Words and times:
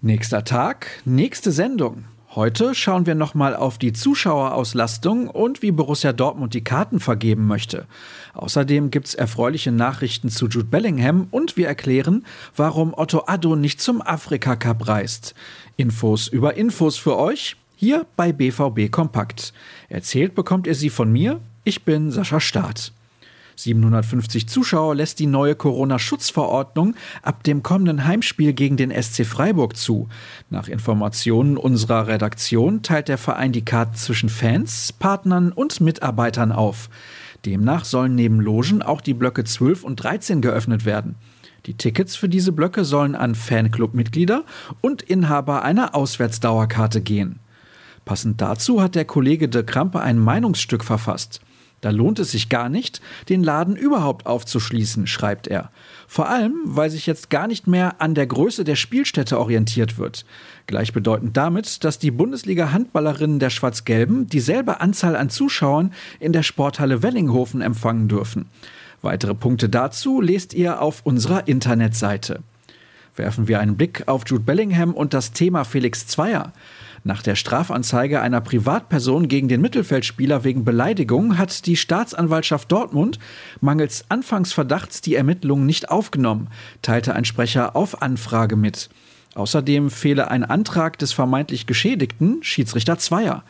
Nächster 0.00 0.44
Tag, 0.44 0.86
nächste 1.04 1.50
Sendung. 1.50 2.04
Heute 2.36 2.76
schauen 2.76 3.06
wir 3.06 3.16
nochmal 3.16 3.56
auf 3.56 3.78
die 3.78 3.92
Zuschauerauslastung 3.92 5.26
und 5.26 5.60
wie 5.60 5.72
Borussia 5.72 6.12
Dortmund 6.12 6.54
die 6.54 6.62
Karten 6.62 7.00
vergeben 7.00 7.48
möchte. 7.48 7.84
Außerdem 8.34 8.92
gibt's 8.92 9.14
erfreuliche 9.14 9.72
Nachrichten 9.72 10.28
zu 10.28 10.46
Jude 10.46 10.68
Bellingham 10.68 11.26
und 11.32 11.56
wir 11.56 11.66
erklären, 11.66 12.24
warum 12.54 12.94
Otto 12.94 13.24
Addo 13.26 13.56
nicht 13.56 13.80
zum 13.80 14.00
Afrika 14.00 14.54
Cup 14.54 14.86
reist. 14.86 15.34
Infos 15.76 16.28
über 16.28 16.54
Infos 16.54 16.96
für 16.96 17.18
euch 17.18 17.56
hier 17.74 18.06
bei 18.14 18.32
BVB 18.32 18.92
Kompakt. 18.92 19.52
Erzählt 19.88 20.36
bekommt 20.36 20.68
ihr 20.68 20.76
sie 20.76 20.90
von 20.90 21.10
mir. 21.10 21.40
Ich 21.64 21.84
bin 21.84 22.12
Sascha 22.12 22.38
Staat. 22.38 22.92
750 23.58 24.48
Zuschauer 24.48 24.94
lässt 24.94 25.18
die 25.18 25.26
neue 25.26 25.56
Corona-Schutzverordnung 25.56 26.94
ab 27.22 27.42
dem 27.42 27.62
kommenden 27.64 28.04
Heimspiel 28.04 28.52
gegen 28.52 28.76
den 28.76 28.90
SC 28.90 29.26
Freiburg 29.26 29.76
zu. 29.76 30.08
Nach 30.48 30.68
Informationen 30.68 31.56
unserer 31.56 32.06
Redaktion 32.06 32.82
teilt 32.82 33.08
der 33.08 33.18
Verein 33.18 33.52
die 33.52 33.64
Karten 33.64 33.96
zwischen 33.96 34.28
Fans, 34.28 34.92
Partnern 34.92 35.50
und 35.50 35.80
Mitarbeitern 35.80 36.52
auf. 36.52 36.88
Demnach 37.44 37.84
sollen 37.84 38.14
neben 38.14 38.40
Logen 38.40 38.82
auch 38.82 39.00
die 39.00 39.14
Blöcke 39.14 39.42
12 39.44 39.82
und 39.82 39.96
13 39.96 40.40
geöffnet 40.40 40.84
werden. 40.84 41.16
Die 41.66 41.74
Tickets 41.74 42.14
für 42.14 42.28
diese 42.28 42.52
Blöcke 42.52 42.84
sollen 42.84 43.16
an 43.16 43.34
Fanclub-Mitglieder 43.34 44.44
und 44.80 45.02
Inhaber 45.02 45.62
einer 45.62 45.94
Auswärtsdauerkarte 45.94 47.00
gehen. 47.00 47.40
Passend 48.04 48.40
dazu 48.40 48.80
hat 48.80 48.94
der 48.94 49.04
Kollege 49.04 49.48
de 49.48 49.64
Krampe 49.64 50.00
ein 50.00 50.18
Meinungsstück 50.18 50.84
verfasst. 50.84 51.40
Da 51.80 51.90
lohnt 51.90 52.18
es 52.18 52.32
sich 52.32 52.48
gar 52.48 52.68
nicht, 52.68 53.00
den 53.28 53.44
Laden 53.44 53.76
überhaupt 53.76 54.26
aufzuschließen, 54.26 55.06
schreibt 55.06 55.46
er. 55.46 55.70
Vor 56.08 56.28
allem, 56.28 56.54
weil 56.64 56.90
sich 56.90 57.06
jetzt 57.06 57.30
gar 57.30 57.46
nicht 57.46 57.66
mehr 57.66 58.00
an 58.00 58.14
der 58.14 58.26
Größe 58.26 58.64
der 58.64 58.76
Spielstätte 58.76 59.38
orientiert 59.38 59.98
wird. 59.98 60.24
Gleichbedeutend 60.66 61.36
damit, 61.36 61.84
dass 61.84 61.98
die 61.98 62.10
Bundesliga-Handballerinnen 62.10 63.38
der 63.38 63.50
Schwarz-Gelben 63.50 64.26
dieselbe 64.28 64.80
Anzahl 64.80 65.14
an 65.14 65.30
Zuschauern 65.30 65.92
in 66.18 66.32
der 66.32 66.42
Sporthalle 66.42 67.02
Wellinghofen 67.02 67.60
empfangen 67.60 68.08
dürfen. 68.08 68.46
Weitere 69.00 69.34
Punkte 69.34 69.68
dazu 69.68 70.20
lest 70.20 70.54
ihr 70.54 70.82
auf 70.82 71.02
unserer 71.04 71.46
Internetseite. 71.46 72.40
Werfen 73.14 73.48
wir 73.48 73.60
einen 73.60 73.76
Blick 73.76 74.04
auf 74.06 74.22
Jude 74.26 74.44
Bellingham 74.44 74.94
und 74.94 75.14
das 75.14 75.32
Thema 75.32 75.64
Felix 75.64 76.06
Zweier. 76.06 76.52
Nach 77.08 77.22
der 77.22 77.36
Strafanzeige 77.36 78.20
einer 78.20 78.42
Privatperson 78.42 79.28
gegen 79.28 79.48
den 79.48 79.62
Mittelfeldspieler 79.62 80.44
wegen 80.44 80.66
Beleidigung 80.66 81.38
hat 81.38 81.64
die 81.64 81.78
Staatsanwaltschaft 81.78 82.70
Dortmund 82.70 83.18
mangels 83.62 84.04
Anfangsverdachts 84.10 85.00
die 85.00 85.14
Ermittlungen 85.14 85.64
nicht 85.64 85.88
aufgenommen, 85.88 86.48
teilte 86.82 87.14
ein 87.14 87.24
Sprecher 87.24 87.74
auf 87.76 88.02
Anfrage 88.02 88.56
mit. 88.56 88.90
Außerdem 89.34 89.88
fehle 89.88 90.30
ein 90.30 90.44
Antrag 90.44 90.98
des 90.98 91.14
vermeintlich 91.14 91.66
Geschädigten, 91.66 92.42
Schiedsrichter 92.42 92.98
Zweier. 92.98 93.42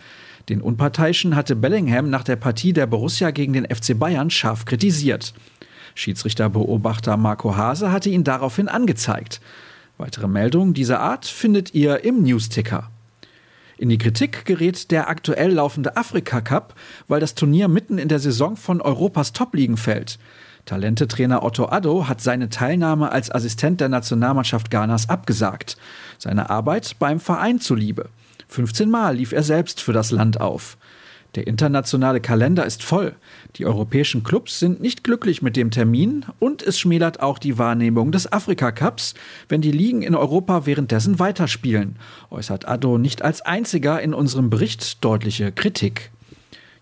Den 0.49 0.61
Unparteiischen 0.61 1.35
hatte 1.35 1.57
Bellingham 1.57 2.11
nach 2.11 2.23
der 2.23 2.37
Partie 2.37 2.73
der 2.73 2.87
Borussia 2.87 3.33
gegen 3.33 3.55
den 3.55 3.67
FC 3.67 3.99
Bayern 3.99 4.31
scharf 4.31 4.67
kritisiert. 4.67 5.35
Schiedsrichterbeobachter 5.97 7.17
Marco 7.17 7.57
Hase 7.57 7.91
hatte 7.91 8.09
ihn 8.09 8.23
daraufhin 8.23 8.69
angezeigt. 8.69 9.41
Weitere 9.97 10.29
Meldungen 10.29 10.75
dieser 10.75 11.01
Art 11.01 11.27
findet 11.27 11.75
ihr 11.75 12.05
im 12.05 12.23
Newsticker. 12.23 12.93
In 13.79 13.89
die 13.89 13.99
Kritik 13.99 14.45
gerät 14.45 14.91
der 14.91 15.09
aktuell 15.09 15.53
laufende 15.53 15.97
Afrika 15.97 16.41
Cup, 16.41 16.75
weil 17.07 17.21
das 17.21 17.37
Turnier 17.37 17.69
mitten 17.69 17.99
in 17.99 18.09
der 18.09 18.19
Saison 18.19 18.57
von 18.57 18.81
Europas 18.81 19.33
Top-Ligen 19.33 19.77
fällt. 19.77 20.19
Talentetrainer 20.65 21.45
Otto 21.45 21.67
Addo 21.67 22.09
hat 22.09 22.21
seine 22.21 22.51
Teilnahme 22.51 23.13
als 23.13 23.31
Assistent 23.31 23.81
der 23.81 23.89
Nationalmannschaft 23.89 24.73
Ghanas 24.73 25.09
abgesagt. 25.09 25.77
Seine 26.19 26.51
Arbeit 26.51 26.97
beim 26.99 27.21
Verein 27.21 27.61
zuliebe. 27.61 28.11
15 28.49 28.91
Mal 28.91 29.17
lief 29.17 29.33
er 29.33 29.45
selbst 29.45 29.81
für 29.81 29.93
das 29.93 30.11
Land 30.11 30.41
auf. 30.41 30.77
Der 31.35 31.47
internationale 31.47 32.21
Kalender 32.21 32.65
ist 32.65 32.83
voll. 32.83 33.15
Die 33.57 33.67
europäischen 33.67 34.23
Clubs 34.23 34.59
sind 34.59 34.81
nicht 34.81 35.05
glücklich 35.05 35.43
mit 35.43 35.57
dem 35.57 35.71
Termin 35.71 36.25
und 36.39 36.63
es 36.63 36.79
schmälert 36.79 37.21
auch 37.21 37.39
die 37.39 37.59
Wahrnehmung 37.59 38.13
des 38.13 38.33
Afrika 38.33 38.73
Cups, 38.73 39.15
wenn 39.49 39.61
die 39.61 39.73
Ligen 39.73 40.03
in 40.03 40.15
Europa 40.15 40.65
währenddessen 40.65 41.19
weiterspielen, 41.19 41.97
äußert 42.31 42.67
Addo 42.67 42.97
nicht 42.97 43.23
als 43.23 43.43
einziger 43.43 44.01
in 44.01 44.15
unserem 44.15 44.49
Bericht 44.49 45.05
deutliche 45.05 45.53
Kritik. 45.53 46.11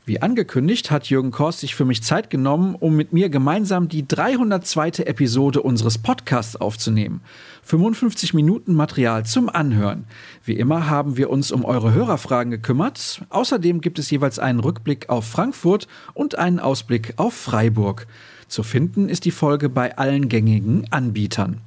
Wie 0.09 0.23
angekündigt 0.23 0.93
hat 0.93 1.11
Jürgen 1.11 1.33
Kors 1.33 1.59
sich 1.59 1.75
für 1.75 1.85
mich 1.85 2.01
Zeit 2.01 2.31
genommen, 2.31 2.77
um 2.77 2.95
mit 2.95 3.13
mir 3.13 3.29
gemeinsam 3.29 3.89
die 3.89 4.07
302. 4.07 5.03
Episode 5.05 5.63
unseres 5.63 5.99
Podcasts 5.99 6.55
aufzunehmen. 6.55 7.23
55 7.65 8.33
Minuten 8.33 8.75
Material 8.75 9.27
zum 9.27 9.49
Anhören. 9.49 10.05
Wie 10.45 10.53
immer 10.53 10.89
haben 10.89 11.17
wir 11.17 11.29
uns 11.29 11.51
um 11.51 11.65
eure 11.65 11.93
Hörerfragen 11.93 12.53
gekümmert. 12.53 13.23
Außerdem 13.31 13.81
gibt 13.81 13.99
es 13.99 14.09
jeweils 14.09 14.39
einen 14.39 14.61
Rückblick 14.61 15.09
auf 15.09 15.27
Frankfurt 15.27 15.89
und 16.15 16.39
einen 16.39 16.61
Ausblick 16.61 17.15
auf 17.17 17.35
Freiburg. 17.35 18.07
Zu 18.47 18.63
finden 18.63 19.09
ist 19.09 19.25
die 19.25 19.33
Folge 19.33 19.69
bei 19.69 19.99
allen 19.99 20.29
gängigen 20.29 20.87
Anbietern. 20.93 21.63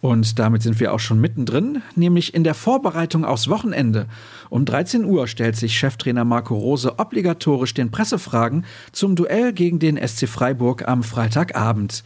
Und 0.00 0.38
damit 0.38 0.62
sind 0.62 0.80
wir 0.80 0.94
auch 0.94 1.00
schon 1.00 1.20
mittendrin, 1.20 1.82
nämlich 1.94 2.32
in 2.32 2.42
der 2.42 2.54
Vorbereitung 2.54 3.24
aufs 3.26 3.48
Wochenende. 3.48 4.06
Um 4.48 4.64
13 4.64 5.04
Uhr 5.04 5.26
stellt 5.26 5.56
sich 5.56 5.78
Cheftrainer 5.78 6.24
Marco 6.24 6.56
Rose 6.56 6.98
obligatorisch 6.98 7.74
den 7.74 7.90
Pressefragen 7.90 8.64
zum 8.92 9.14
Duell 9.14 9.52
gegen 9.52 9.78
den 9.78 9.98
SC 9.98 10.26
Freiburg 10.26 10.88
am 10.88 11.02
Freitagabend. 11.02 12.02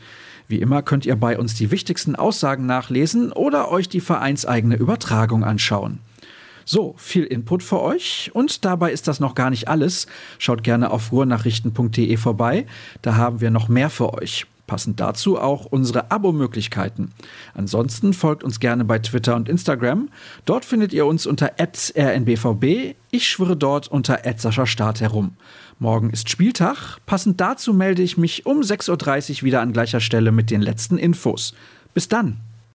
Wie 0.49 0.60
immer 0.60 0.83
könnt 0.83 1.06
ihr 1.06 1.16
bei 1.16 1.38
uns 1.38 1.54
die 1.54 1.71
wichtigsten 1.71 2.16
Aussagen 2.16 2.66
nachlesen 2.66 3.33
oder 3.33 3.71
euch 3.71 3.88
die 3.88 4.00
vereinseigene 4.00 4.75
Übertragung 4.75 5.44
anschauen. 5.44 6.00
So, 6.66 6.94
viel 6.97 7.25
Input 7.25 7.62
für 7.62 7.81
euch 7.81 8.31
und 8.34 8.65
dabei 8.65 8.91
ist 8.91 9.06
das 9.06 9.21
noch 9.21 9.34
gar 9.34 9.50
nicht 9.50 9.69
alles. 9.69 10.06
Schaut 10.38 10.65
gerne 10.65 10.91
auf 10.91 11.12
ruhrnachrichten.de 11.12 12.16
vorbei, 12.16 12.66
da 13.03 13.16
haben 13.16 13.41
wir 13.41 13.50
noch 13.50 13.69
mehr 13.69 13.91
für 13.91 14.15
euch. 14.15 14.47
Passend 14.66 14.98
dazu 14.98 15.38
auch 15.38 15.66
unsere 15.66 16.10
Abo-Möglichkeiten. 16.10 17.12
Ansonsten 17.52 18.14
folgt 18.14 18.42
uns 18.42 18.60
gerne 18.60 18.84
bei 18.84 18.98
Twitter 18.98 19.36
und 19.36 19.48
Instagram. 19.48 20.08
Dort 20.47 20.64
findet 20.64 20.92
ihr 20.92 21.04
uns 21.04 21.26
unter 21.26 21.52
rnbvb. 21.58 22.94
Ich 23.10 23.28
schwirre 23.28 23.56
dort 23.56 23.88
unter 23.88 24.20
Start 24.66 25.00
herum. 25.00 25.36
Morgen 25.78 26.10
ist 26.10 26.30
Spieltag. 26.30 26.98
Passend 27.04 27.41
dazu 27.41 27.74
melde 27.74 28.03
ich 28.03 28.16
mich 28.16 28.47
um 28.47 28.60
6.30 28.60 28.91
Uhr 29.38 29.42
wieder 29.42 29.60
an 29.60 29.72
gleicher 29.72 30.00
Stelle 30.00 30.32
mit 30.32 30.50
den 30.50 30.62
letzten 30.62 30.97
Infos. 30.97 31.54
Bis 31.92 32.08
dann! 32.08 32.38